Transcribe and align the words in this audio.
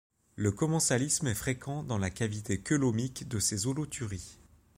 Le 0.35 0.51
commensalisme 0.51 1.27
est 1.27 1.35
fréquent 1.35 1.83
dans 1.83 1.99
la 1.99 2.09
cavité 2.09 2.59
cœlomique 2.59 3.27
de 3.27 3.37
ces 3.37 3.67
holothuries. 3.67 4.39